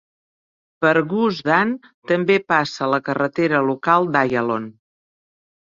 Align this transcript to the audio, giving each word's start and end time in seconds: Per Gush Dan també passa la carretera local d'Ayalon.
Per 0.85 0.93
Gush 1.11 1.41
Dan 1.49 1.75
també 2.13 2.39
passa 2.53 2.89
la 2.95 3.01
carretera 3.11 3.63
local 3.69 4.11
d'Ayalon. 4.17 4.71